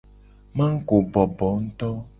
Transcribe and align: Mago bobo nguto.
Mago 0.57 0.97
bobo 1.11 1.49
nguto. 1.63 1.89